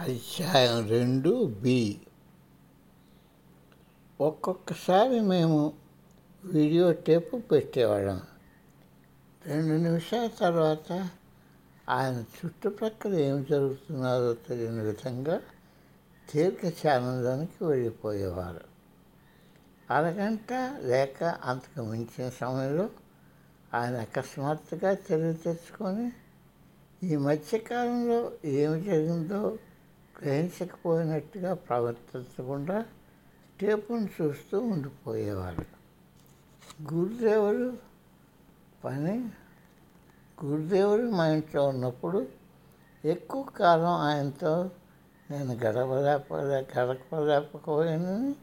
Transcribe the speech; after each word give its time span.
అధ్యాయం 0.00 0.88
రెండు 0.88 1.46
బి. 1.46 2.00
ఒక్కొక్కసారి 4.20 5.20
మేము 5.20 5.72
వీడియో 6.44 6.92
టేపు 6.92 7.36
పెట్టేవాళ్ళం. 7.36 8.20
రెండు 9.46 9.74
నిమిషాల 9.82 10.30
తర్వాత 10.40 11.08
ఆయన 11.88 12.24
చుట్టుప్రక్కల 12.38 13.14
ఏం 13.14 13.46
జరుగుతున్నారో 13.50 14.34
తెలియని 14.34 14.80
విధంగా 14.80 15.40
తీర్ఘ 16.32 16.72
ఛానల్లోనికి 16.86 17.64
వెళ్ళిపోయేవారు. 17.64 18.64
అరగంట 19.94 20.52
లేక 20.82 21.24
అంతకు 21.24 21.84
మించిన 21.84 22.28
సమయంలో 22.28 22.90
ఆయన 23.74 23.96
అకస్మాత్తుగా 23.96 24.94
తెలివి 24.94 25.34
తెచ్చుకొని 25.34 26.12
ఈ 27.06 27.16
మధ్యకాలంలో 27.16 28.32
ఏమి 28.44 28.80
జరిగిందో 28.80 29.58
గ్రహించకపోయినట్టుగా 30.22 31.54
ప్రవర్తించకుండా 31.54 32.84
టేపును 33.60 34.08
చూస్తూ 34.22 34.58
ఉండిపోయేవారు 34.58 35.80
గురుదేవుడు 36.94 37.76
పని 38.84 39.30
గురుదేవుడు 40.44 41.02
మా 41.02 41.28
ఇంట్లో 41.28 41.68
ఉన్నప్పుడు 41.68 42.26
ఎక్కువ 43.04 43.42
కాలం 43.42 43.86
ఆయనతో 43.86 44.70
నేను 45.30 45.54
గడపలేకపోలే 45.54 46.68
గడపలేకపోయానని 46.78 48.34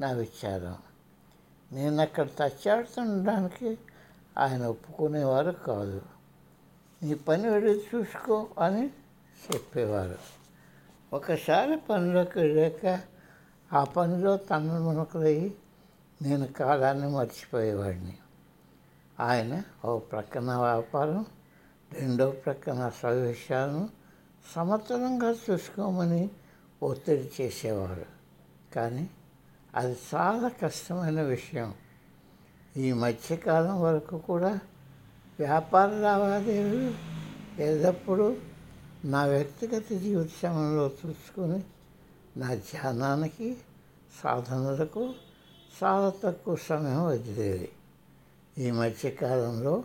నా 0.00 0.12
విచారం 0.12 0.76
నేను 1.72 1.96
అక్కడ 1.96 2.28
తచ్చాడుతుండడానికి 2.38 3.78
ఆయన 4.38 4.66
ఒప్పుకునేవారు 4.66 5.50
కాదు. 5.50 6.02
నీ 7.02 7.14
పని 7.14 7.48
వెళ్ళి 7.48 7.84
చూసుకో 7.94 8.48
అని 8.58 8.86
చెప్పేవారు. 9.52 10.37
ఒకసారి 11.12 11.76
పనిలోకి 11.90 12.38
వెళ్ళాక 12.38 13.00
ఆ 13.72 13.84
పనిలో 13.84 14.36
తన 14.36 14.78
నేను 16.22 16.46
కాలాన్ని 16.46 17.08
మర్చిపోయేవాడిని. 17.08 18.18
ఆయన 19.20 19.62
ఓ 19.84 19.98
ప్రక్కన 19.98 20.56
వ్యాపారం 20.56 21.26
రెండో 21.92 22.30
ప్రక్కన 22.30 22.90
సవిషయాలను 23.02 23.88
సమతలంగా 24.54 25.34
చూసుకోమని 25.50 26.30
ఒత్తిడి 26.82 27.30
చేసేవారు. 27.40 28.06
కానీ 28.74 29.10
అది 29.74 29.96
చాలా 30.14 30.48
కష్టమైన 30.48 31.22
విషయం. 31.22 31.74
ఈ 32.76 32.92
మధ్యకాలం 32.92 33.82
వరకు 33.82 34.18
కూడా 34.18 34.60
వ్యాపార 35.38 35.88
లావాదేవీలు 35.90 36.94
ఎల్లప్పుడూ 37.62 38.36
నా 39.04 39.24
వ్యక్తిగత 39.24 39.92
జీవిత 39.92 40.28
సమయంలో 40.42 40.90
చూసుకొని 41.06 41.64
నా 42.36 42.54
ధ్యానానికి 42.54 43.56
సాధనలకు 44.22 45.14
చాలా 45.82 46.12
తక్కువ 46.24 46.56
సమయం 46.56 47.06
వదిలేది. 47.06 47.68
ఈ 48.58 48.70
మధ్యకాలంలో 48.70 49.84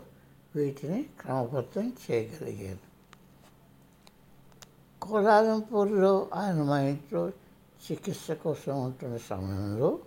వీటిని 0.55 1.03
క్రమబద్ధం 1.03 1.93
చేయగలిగాను. 2.11 2.93
కోలాలంపూర్లో 5.01 6.29
ఆయన 6.33 6.63
మా 6.63 6.79
ఇంట్లో 6.79 7.29
చికిత్స 7.91 8.31
కోసం 8.31 8.83
ఉంటున్న 8.83 9.17
సమయంలో 9.17 9.99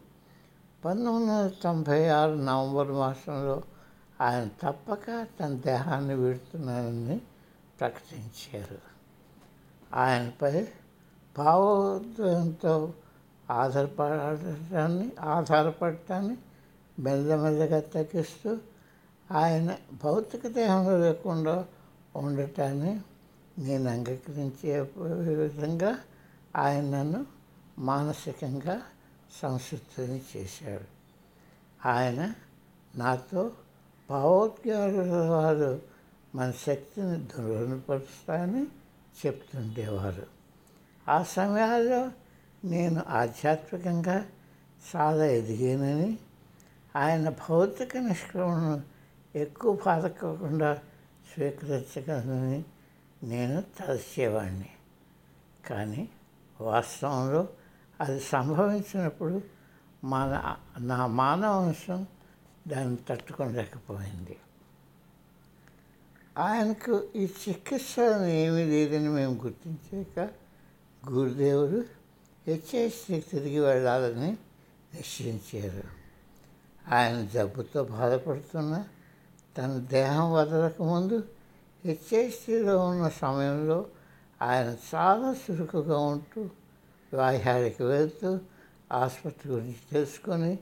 పంతొమ్మిది 0.85 1.33
వందల 1.33 1.51
తొంభై 1.63 2.09
ఆరు 2.09 2.35
నవంబర్ 2.35 2.89
మాసంలో 2.89 3.63
ఆయన 4.21 4.49
తప్పక 4.63 5.27
తన 5.41 5.49
దేహాన్ని 5.49 6.15
విడుతున్నానని 6.15 7.21
ప్రకటించారు. 7.81 8.96
ఆయనపై 9.95 10.67
భావోద్వేగంతో 11.39 12.95
ఆధారపడటాన్ని 13.51 15.13
ఆధారపడటాన్ని 15.21 16.37
మెల్లమెల్లగా 17.01 17.81
తగ్గిస్తూ 17.81 18.59
ఆయన 19.33 19.77
భౌతిక 20.05 20.47
దేహంలో 20.47 20.99
లేకుండా 20.99 21.67
ఉండటాన్ని 22.17 23.01
నేను 23.59 23.91
అంగీకరించే 23.91 24.81
విధంగా 25.35 25.99
ఆయన 26.57 26.85
నన్ను 26.85 27.27
మానసికంగా 27.79 28.83
సంసిద్ధుని 29.43 30.23
చేశాడు. 30.37 30.85
ఆయన 31.89 32.35
నాతో 32.97 33.51
భావోద్వేగాల 34.11 35.27
వారు 35.27 35.83
మన 36.35 36.51
శక్తిని 36.51 37.17
దుర్వనపరుస్తాయని 37.17 38.67
చెప్తుండేవారు 39.19 40.27
ఆ 41.09 41.23
సమయాల్లో 41.23 42.11
నేను 42.65 43.03
ఆధ్యాత్మికంగా 43.09 44.27
చాలా 44.97 45.25
ఎదిగానని 45.25 46.19
ఆయన 46.97 47.29
భౌతిక 47.29 47.97
నిష్క్రమణను 47.97 48.83
ఎక్కువ 49.37 49.79
బాధకోకుండా 49.87 50.79
స్వీకరించగలనని 51.33 52.65
నేను 53.23 53.63
తలచేవాడిని 53.79 54.71
కానీ 55.67 56.09
వాస్తవంలో 56.61 57.49
అది 58.01 58.21
సంభవించినప్పుడు 58.21 59.41
మన 60.05 60.57
నా 60.79 61.07
మానవ 61.07 61.67
అంశం 61.67 62.07
దాన్ని 62.69 62.97
తట్టుకోలేకపోయింది. 63.09 64.37
ఆయనకు 66.39 67.09
ఈ 67.17 67.29
చికిత్స 67.49 68.01
ఏమీ 68.25 68.65
లేదని 68.65 69.09
మేము 69.09 69.35
గుర్తించాక 69.35 70.29
గురుదేవుడు 71.11 71.85
హెచ్ఐసి 72.47 73.21
తిరిగి 73.21 73.59
వెళ్ళాలని 73.59 74.37
నిశ్చయించారు. 74.95 75.83
ఆయన 76.95 77.29
జబ్బుతో 77.35 77.85
బాధపడుతున్న 77.85 78.85
తన 79.59 79.87
దేహం 79.91 80.33
వదలకముందు 80.33 81.25
హెచ్ఐసిలో 81.85 82.87
ఉన్న 82.87 83.09
సమయంలో 83.09 83.87
ఆయన 84.43 84.77
చాలా 84.95 85.37
చురుకుగా 85.51 85.99
ఉంటూ 85.99 86.51
వాహ్యాడికి 87.15 87.83
వెళ్తూ 87.83 88.39
ఆసుపత్రి 88.93 89.53
గురించి 89.53 89.77
తెలుసుకొని 89.93 90.59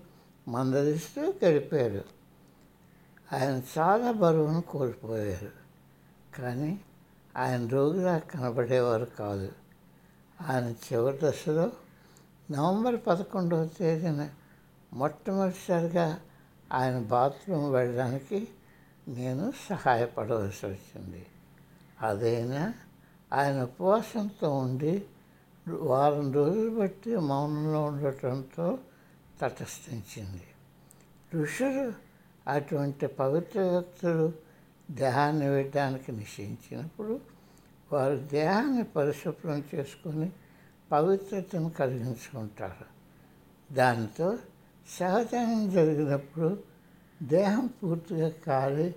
మందలిస్తూ 0.48 1.34
గడిపారు. 1.44 2.04
ఆయన 3.32 3.62
చాలా 3.78 4.12
బరువును 4.12 4.60
కోల్పోయారు. 4.60 5.63
కానీ 6.38 6.80
ఆయన 7.36 7.68
రోగిలా 7.68 8.18
కనబడేవారు 8.18 9.04
కాదు. 9.04 9.52
ఆయన 10.48 10.64
చివరి 10.64 11.18
దశలో 11.22 11.72
నవంబర్ 12.50 12.96
పదకొండవ 13.06 13.66
తేదీన 13.66 14.30
మొట్టమొదటిసారిగా 14.92 16.20
ఆయన 16.72 16.98
బాత్రూమ్ 16.98 17.72
వెళ్ళడానికి 17.72 18.48
నేను 19.08 19.52
సహాయపడవలసి 19.70 20.66
వచ్చింది. 20.66 21.26
అదైనా 22.00 22.74
ఆయన 23.32 23.62
ఉపవాసంతో 23.62 24.56
ఉండి 24.56 25.04
వారం 25.68 26.32
రోజులు 26.32 26.80
బట్టి 26.80 27.16
మౌనంలో 27.16 27.84
ఉండటంతో 27.84 28.78
తటస్థించింది. 29.40 30.42
ఋషులు 31.34 31.92
అటువంటి 32.50 33.06
పవిత్ర 33.06 33.60
వ్యక్తులు 33.60 34.32
దేహాన్ని 34.90 35.48
వేయడానికి 35.48 36.12
నిశ్చయించినప్పుడు 36.12 37.20
వారు 37.92 38.16
దేహాన్ని 38.16 38.84
పరిశుభ్రం 38.84 39.64
చేసుకొని 39.74 40.32
పవిత్రతను 40.92 41.70
కలిగించుకుంటారు. 41.70 42.94
దానితో 43.74 44.38
సహజంగా 44.88 45.70
జరిగినప్పుడు 45.70 46.62
దేహం 47.22 47.66
పూర్తిగా 47.66 48.28
కాలి 48.28 48.94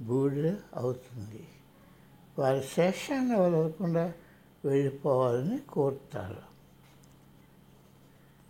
బూడిద 0.00 0.56
అవుతుంది. 0.74 1.48
వారి 2.38 2.62
శేషాన్ని 2.62 3.36
వదలకుండా 3.36 4.12
వెళ్ళిపోవాలని 4.64 5.58
కోరుతారు. 5.58 6.56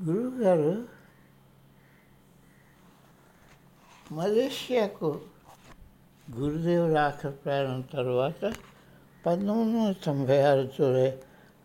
గురువుగారు 0.02 0.88
మలేషియాకు 4.12 5.20
గురుదేవుడు 6.34 6.98
ఆఖరి 6.98 7.32
ప్రయాణం 7.32 7.80
తర్వాత 7.80 8.52
పంతొమ్మిది 9.26 9.78
వందల 9.78 9.94
తొంభై 10.04 10.42
ఆరు 10.42 10.62
జూలై 10.62 11.12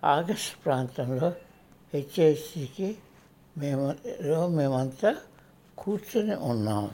ఆగస్టు 0.03 0.63
ప్రాంతంలో 0.65 1.33
హెచ్ఐసికి 1.93 2.97
మేము 3.57 3.95
మేమంతా 4.47 5.15
కూర్చొని 5.77 6.35
ఉన్నాం. 6.35 6.91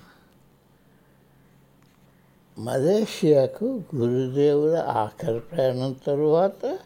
మలేషియాకు 2.60 3.84
గురుదేవుల 3.96 4.78
ఆఖరి 4.78 5.40
ప్రయాణం 5.40 5.96
తరువాత 6.08 6.80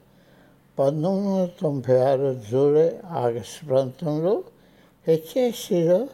పంతొమ్మిది 0.79 1.27
వందల 1.29 1.49
తొంభై 1.61 1.99
ఆరు 2.01 2.41
జూలై 2.51 2.99
ఆగస్టు 3.09 3.65
ప్రాంతంలో 3.65 4.43
హెచ్ఐసిలో 5.07 6.07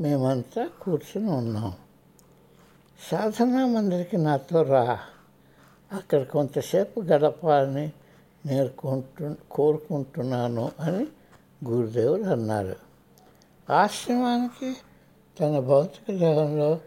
మేమంతా 0.00 0.68
కూర్చొని 0.80 1.30
ఉన్నాం. 1.30 1.74
సాధనా 3.10 3.66
మందిరికి 3.66 4.16
నాతో 4.16 4.62
రా. 4.62 4.98
అక్కడ 5.92 6.22
కొంతసేపు 6.22 7.00
గడపాలని 7.00 7.92
నేర్కొంటు 8.46 9.36
కోరుకుంటున్నాను 9.50 10.72
అని 10.80 11.06
గురుదేవుడు 11.68 12.22
అన్నారు 12.22 12.76
ఆశ్రమానికి 13.72 14.76
తన 15.40 15.58
భౌతిక 15.58 16.18
దేహంలో 16.18 16.80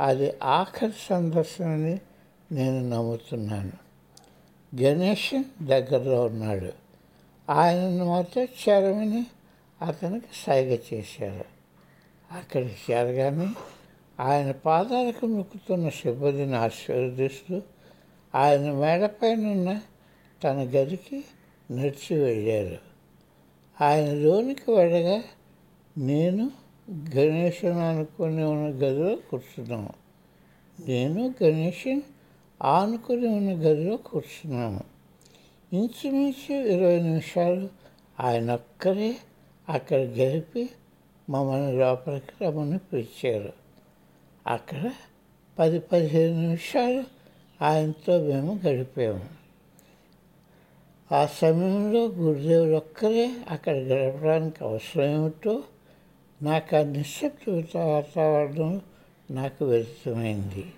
అది 0.00 0.34
ఆఖరి 0.42 0.92
సందర్శనని 1.08 2.00
నేను 2.52 2.88
నమ్ముతున్నాను. 2.88 3.72
గణేష్ 4.82 5.42
దగ్గరలో 5.62 6.24
ఉన్నాడు. 6.24 6.72
ఆయనను 7.52 8.04
మాత్రం 8.04 8.44
చేరమని 8.44 9.26
అతనికి 9.82 10.26
సైగ 10.46 10.78
చేశారు. 10.94 11.44
అక్కడికి 12.32 12.92
చేరగానే 12.92 13.48
ఆయన 14.20 14.50
పాదాలకు 14.50 15.26
మొక్కుతున్న 15.26 15.88
సిబ్బందిని 15.88 16.56
ఆశీర్వదిస్తూ 16.56 17.62
ఆయన 18.34 18.72
మేడపైనున్న 18.72 19.80
తన 20.44 20.56
గదికి 20.56 21.24
నడిచి 21.70 22.20
వెళ్ళారు 22.20 22.78
ఆయన 23.84 24.14
లోనికి 24.14 24.70
వెళ్ళగా 24.70 25.22
నేను 25.98 26.50
గణేషన్ 27.16 27.78
అనుకుని 27.78 28.44
ఉన్న 28.44 28.66
గదిలో 28.68 29.16
కూర్చున్నాము. 29.30 29.90
నేను 30.86 31.34
గణేషన్ 31.42 32.02
ఆనుకుని 32.62 33.26
ఉన్న 33.26 33.50
గదిలో 33.52 33.96
కూర్చున్నాము. 33.96 34.80
ఇంచుమించు 35.72 36.54
ఇరవై 36.54 37.00
నిమిషాలు 37.00 37.68
ఆయన 38.20 38.54
ఒక్కరే 38.54 39.16
అక్కడ 39.68 39.98
గడిపి 39.98 40.70
మమ్మల్ని 41.30 41.78
లోపలికి 41.78 42.44
రమ్మని 42.44 42.78
పిలిచారు. 42.78 43.59
అక్కడ 44.46 44.92
పది 45.58 45.78
పదిహేను 45.78 46.40
నిమిషాలు 46.40 47.04
ఆయనతో 47.64 48.22
మేము 48.22 48.60
గడిపాము. 48.66 49.40
ఆ 51.14 51.26
సమయంలో 51.26 52.06
గురుదేవుడు 52.06 52.76
ఒక్కరే 52.76 53.32
అక్కడ 53.50 53.76
గడపడానికి 53.76 54.64
అవసరం 54.64 55.04
ఏమిటో 55.04 55.62
నాకు 56.42 56.76
ఆ 56.76 56.82
నిశ్శబ్ద 56.82 57.76
వాతావరణం 57.76 58.80
నాకు 59.30 59.64
వ్యర్థమైంది 59.64 60.72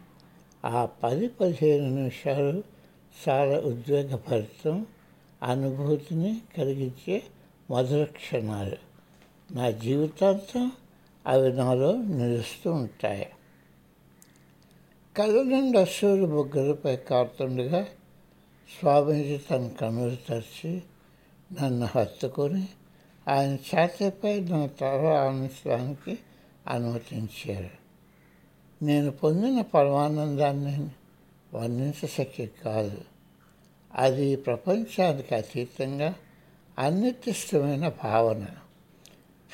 ఆ 0.65 0.85
పది 0.85 1.29
పదిహేను 1.29 1.94
నిమిషాలు 1.94 2.62
చాలా 3.29 3.61
ఉద్వేగభరితం 3.61 4.87
అనుభూతిని 5.43 6.41
కలిగించే 6.58 7.23
మధుర 7.70 8.05
క్షణాలు. 8.05 8.76
నా 9.55 9.70
జీవితాంతం 9.70 10.73
అవి 11.26 11.53
నాలో 11.53 11.93
నిలుస్తూ 11.93 12.73
ఉంటాయి. 12.73 13.26
కళ్ళ 15.17 15.43
నుండి 15.43 15.79
అసూరు 15.79 16.25
బొగ్గలపై 16.25 16.97
కారుతుండగా 16.97 17.85
స్వామీజీ 18.79 19.38
తన 19.38 19.69
కన్నులు 19.69 20.17
తెరిచి 20.29 20.82
నన్ను 21.62 21.88
హత్తుకొని 21.99 22.69
ఆయన 23.29 23.55
ఛాతీపై 23.55 24.41
నా 24.41 24.67
తల 24.67 25.06
ఆనందించడానికి 25.06 26.19
అనుమతించారు. 26.69 27.70
నేను 28.85 29.11
పొందిన 29.11 29.61
పరమానందాన్ని 29.61 30.88
వర్ణించశక్తి 31.55 32.50
కాదు. 32.65 33.00
అది 33.94 34.37
ప్రపంచానికి 34.37 35.35
అతీతంగా 35.35 36.15
అనిర్దిష్టమైన 36.79 37.88
భావన. 37.88 38.47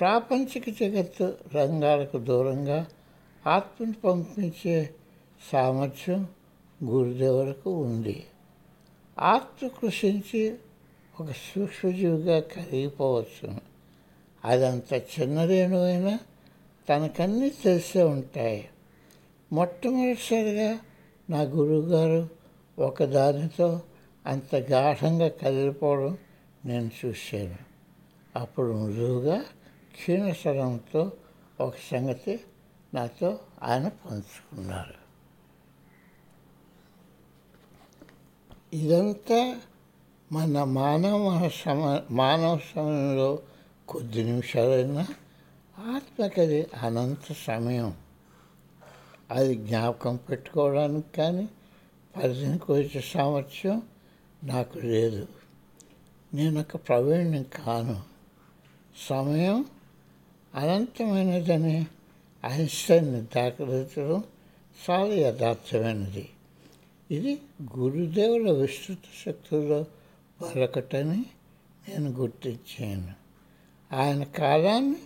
ప్రాపంచిక 0.01 0.65
జగత్తు 0.81 1.37
రంగాలకు 1.55 2.19
దూరంగా 2.19 2.87
ఆత్మను 3.47 3.93
పంపించే 3.93 4.91
సామర్థ్యం 5.53 6.29
గురుదేవులకు 6.85 7.71
ఉంది. 7.71 8.27
ఆత్మ 9.19 9.67
కృషించి 9.67 10.57
ఒక 11.21 11.31
సూక్ష్మజీవిగా 11.31 12.41
కరిగిపోవచ్చు 12.41 13.55
అదంత 14.45 14.93
చిన్నదేనువైనా 14.95 16.19
తనకన్నీ 16.89 17.51
తెలిసే 17.51 18.03
ఉంటాయి. 18.03 18.69
మొట్టమొదటిసారిగా 19.53 20.79
నా 21.31 21.41
గురువుగారు 21.41 22.29
ఒకదానితో 22.79 23.83
అంత 24.27 24.55
గాఢంగా 24.55 25.29
కదిలిపోవడం 25.29 26.19
నేను 26.65 26.91
చూశాను. 27.05 27.57
అప్పుడు 28.37 28.73
మృదువుగా 28.73 29.41
క్షీణస్వరంతో 29.93 31.13
ఒక 31.61 31.75
సంగతి 31.91 32.41
నాతో 32.95 33.39
ఆయన 33.63 33.89
పంచుకున్నారు. 33.89 35.08
ఇదంతా 38.73 39.61
మన 40.33 40.65
మానవ 40.65 41.49
సమ 41.49 42.01
మానవ 42.11 42.59
సమయంలో 42.75 43.39
కొద్ది 43.89 44.25
నిమిషాలైనా 44.25 45.07
ఆత్మకది 45.79 46.67
అనంత 46.83 47.35
సమయం. 47.47 47.95
అది 49.31 49.55
జ్ఞాపకం 49.55 50.17
పెట్టుకోవడానికి 50.17 51.13
కానీ 51.17 51.49
పరిధికి 52.17 52.59
కోసే 52.59 53.01
సామర్థ్యం 53.01 53.83
నాకు 54.45 54.79
లేదు. 54.79 55.29
నేను 56.35 56.61
ఒక 56.61 56.77
ప్రవీణ్ణి 56.77 57.45
కాను. 57.45 58.03
సమయం 59.09 59.65
అనంతమైనదని 60.55 61.87
ఐన్స్టైన్ 62.47 63.27
దాఖలించడం 63.37 64.25
చాలా 64.91 65.15
యథార్థమైనది. 65.15 66.29
ఇది 67.11 67.43
గురుదేవుల 67.79 68.51
విస్తృత 68.51 68.99
శక్తుల్లో 69.27 69.87
మరొకటని 70.43 71.27
నేను 71.89 72.11
గుర్తించాను. 72.11 73.15
ఆయన 73.95 74.25
కాలాన్ని 74.25 74.97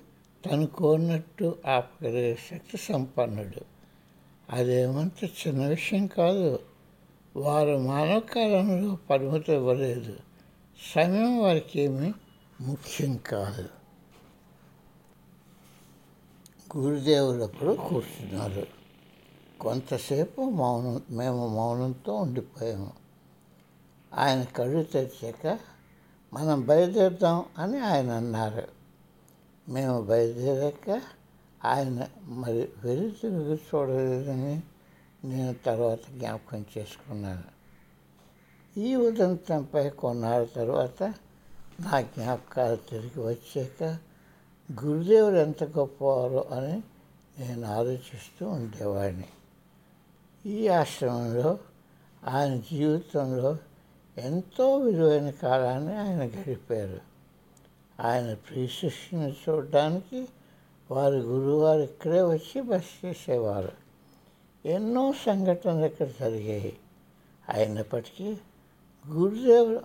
తను 0.46 0.66
కోరినట్టు 0.66 1.58
ఆపగలిగే 1.66 2.38
శక్తి 2.50 2.76
సంపన్నుడు. 2.76 3.64
అదేమంత 4.50 5.24
చిన్న 5.24 5.66
విషయం 5.66 6.06
కాదు. 6.06 6.58
వారు 7.36 7.78
మానవ 7.78 8.20
కాలంలో 8.20 8.98
పరిమితి 9.10 9.52
ఇవ్వలేదు. 9.52 10.16
సమయం 10.94 11.38
వారికి 11.38 11.80
ఏమీ 11.80 12.12
ముఖ్యం 12.60 13.16
కాదు. 13.16 13.68
గురుదేవులప్పుడు 16.78 17.74
కూర్చున్నారు. 17.74 18.81
కొంతసేపు 19.62 20.42
మౌనం 20.42 21.02
మేము 21.10 21.48
మౌనంతో 21.48 22.14
ఉండిపోయాము. 22.14 22.92
ఆయన 24.14 24.42
కళ్ళు 24.42 24.82
తెరిచాక 24.82 25.58
మనం 26.32 26.66
బయలుదేరుదాం 26.66 27.44
అని 27.58 27.80
ఆయన 27.80 28.10
అన్నారు. 28.10 28.68
మేము 29.68 30.02
బయలుదేరాక 30.02 31.02
ఆయన 31.64 32.08
మరి 32.24 32.68
వెలి 32.84 33.10
తిరిగి 33.10 33.54
చూడలేదని 33.54 34.62
నేను 35.24 35.54
తర్వాత 35.66 35.98
జ్ఞాపకం 35.98 36.64
చేసుకున్నాను. 36.78 37.42
ఈ 38.80 38.96
ఉదంతంపై 38.96 39.90
కొన్నాళ్ళ 39.90 40.48
తర్వాత 40.56 41.02
నా 41.80 42.00
జ్ఞాపకాలు 42.00 42.76
తిరిగి 42.76 43.20
వచ్చాక 43.20 43.82
గురుదేవుడు 44.84 45.34
ఎంత 45.34 45.64
గొప్పవారో 45.64 46.46
అని 46.52 46.82
నేను 47.38 47.74
ఆలోచిస్తూ 47.74 48.48
ఉండేవాడిని. 48.48 49.28
ఈ 50.46 50.68
ఆశ్రమంలో 50.68 51.58
ఆయన 52.24 52.56
జీవితంలో 52.56 53.56
ఎంతో 54.18 54.76
విలువైన 54.76 55.30
కాలాన్ని 55.30 55.96
ఆయన 55.96 56.22
గడిపారు. 56.24 57.00
ఆయన 58.00 58.34
ప్రియ 58.34 58.66
శిష్యుని 58.66 59.36
చూడడానికి 59.48 60.28
వారి 60.90 61.16
గురువారు 61.16 61.80
ఇక్కడే 61.80 62.22
వచ్చి 62.22 62.60
బస్ 62.60 63.04
చేసేవారు. 63.04 63.72
ఎన్నో 64.66 65.12
సంఘటనలు 65.12 65.84
ఇక్కడ 65.84 66.06
జరిగాయి. 66.06 66.78
అయినప్పటికీ 67.48 68.36
గురుదేవులు 69.08 69.80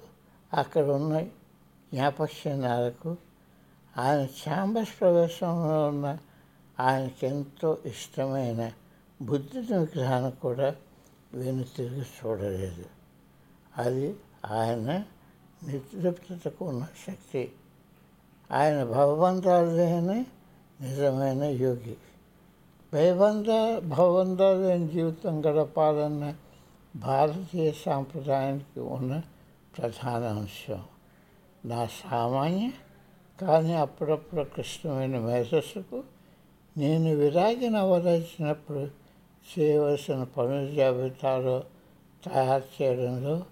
అక్కడ 0.53 0.85
ఉన్న 0.85 1.21
జ్ఞాపక్షణాలకు 1.93 3.17
ఆయన 3.97 4.27
ఛాంబర్స్ 4.49 4.99
ప్రవేశంలో 4.99 5.87
ఉన్న 5.87 6.17
ఆయనకెంతో 6.79 7.77
ఇష్టమైన 7.85 8.71
బుద్ధుడి 9.21 9.73
విగ్రహాన్ని 9.73 10.31
కూడా 10.31 10.75
వెను 11.33 11.63
తిరిగి 11.63 12.01
చూడలేదు. 12.01 12.85
అది 13.77 14.15
ఆయన 14.45 15.03
నితృప్తతకు 15.67 16.65
ఉన్న 16.65 16.87
శక్తి. 17.07 17.51
ఆయన 18.51 18.83
భవబంధాలు 18.83 19.69
నిజమైన 20.81 21.43
యోగి. 21.43 21.97
భయబంధ 22.93 23.47
భవబంధాలు 23.85 24.87
జీవితం 24.87 25.45
గడపాలన్న 25.45 26.35
భారతీయ 26.95 27.71
సాంప్రదాయానికి 27.71 28.79
ఉన్న 28.79 29.21
ప్రధాన 29.77 30.23
అంశం. 30.23 30.83
నా 31.65 31.85
సామాన్య 31.85 32.71
కానీ 33.41 33.73
అప్పుడప్పుడు 33.73 34.43
కృష్ణమైన 34.43 35.19
మేధస్సుకు 35.19 36.03
నేను 36.77 37.15
విరాగిన 37.15 37.77
నవరచినప్పుడు 37.77 38.96
చేయవలసిన 39.59 40.23
పనుల 40.23 40.75
జాబితాలో 40.75 41.63
తయారు 42.25 42.83
చేయడంలో 42.83 43.45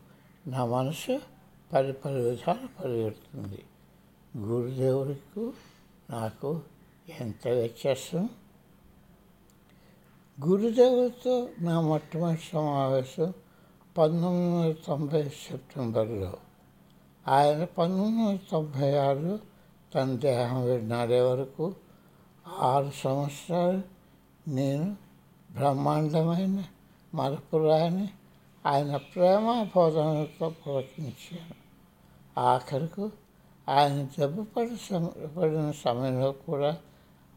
నా 0.47 0.65
మనసు 0.65 1.19
పది 1.73 1.93
పది 1.93 2.29
విధాలు 2.29 2.83
పరిగెడుతుంది. 2.83 3.63
గురుదేవుడికి 4.37 5.51
నాకు 6.09 6.61
ఎంత 7.19 7.47
వ్యత్యాసం? 7.47 8.29
గురుదేవుడితో 10.47 11.49
నా 11.59 11.81
మొట్టమొదటి 11.81 12.41
సమావేశం 12.53 13.33
పంతొమ్మిది 13.97 14.57
వందల 14.57 14.75
తొంభై 14.87 15.23
సెప్టెంబర్లో. 15.23 16.33
ఆయన 17.27 17.63
పంతొమ్మిది 17.63 18.27
వందల 18.27 18.39
తొంభై 18.51 18.97
ఆరులో 18.97 19.39
తన 19.95 20.15
దేహం 20.15 20.65
విడినాడే 20.65 21.21
వరకు 21.21 21.75
ఆరు 22.47 22.91
సంవత్సరాలు 23.03 23.81
నేను 24.47 24.95
బ్రహ్మాండమైన 25.55 26.63
మరపురాని 27.15 28.09
ఆయన 28.65 28.97
ప్రేమ 28.97 29.67
బోధనలతో 29.75 30.49
పులకించాను 30.49 31.55
ఆఖరకు 32.39 33.11
ఆయన 33.69 34.07
జబ్బు 34.19 34.41
పడి 34.43 34.77
పడిన 35.37 35.71
సమయంలో 35.71 36.31
కూడా 36.31 36.77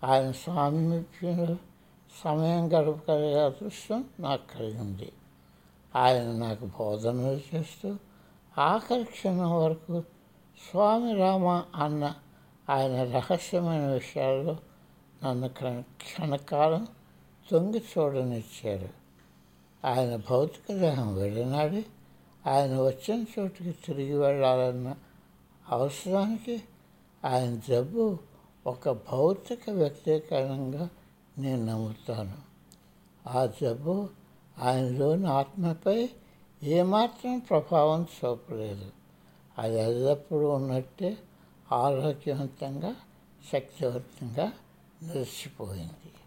ఆయన 0.05 0.33
సామీప్యంలో 0.33 1.57
సమయం 2.25 2.73
గడపగలిగే 2.73 3.45
అదృష్టం 3.45 4.05
నాకు 4.21 4.59
కలిగింది. 4.59 5.13
ఆయన 5.97 6.33
నాకు 6.33 6.71
బోధనలు 6.79 7.41
చేస్తూ 7.55 7.97
ఆఖరి 8.59 9.05
క్షణం 9.05 9.63
వరకు 9.63 10.03
స్వామి 10.71 11.15
రామ 11.15 11.63
అన్న 11.75 12.15
ఆయన 12.71 13.13
రహస్యమైన 13.13 13.87
విషయాల్లో 13.87 14.57
నన్ను 15.25 15.49
క్షణకాలం 15.83 16.87
తొంగి 17.51 17.83
చూడనిచ్చారు. 17.99 18.89
ఆయన 19.85 20.17
భౌతిక 20.17 20.75
దేహం 20.75 21.17
వెళ్ళినాడి. 21.17 21.87
ఆయన 22.47 22.81
వచ్చిన 22.81 23.25
చోటుకి 23.39 23.73
తిరిగి 23.73 24.19
వెళ్ళాలన్న 24.19 24.95
అవసరానికి 25.69 26.63
ఆయన 27.25 27.61
జబ్బు 27.69 28.19
ఒక 28.67 28.91
భౌతిక 28.91 29.71
వ్యక్తీకరణంగా 29.71 30.89
నేను 31.39 31.65
నమ్ముతాను. 31.65 32.37
ఆ 33.29 33.47
జబ్బు 33.47 34.09
ఆయనలోని 34.59 35.27
ఆత్మపై 35.27 36.09
ఏమాత్రం 36.63 37.39
ప్రభావం 37.39 38.03
చూపలేదు. 38.03 38.91
అది 39.59 39.79
ఎల్లప్పుడూ 39.79 40.49
ఉన్నట్టే 40.49 41.19
ఆరోగ్యవంతంగా 41.73 42.95
శక్తివంతంగా 43.53 44.53
నిలిచిపోయింది. 45.03 46.18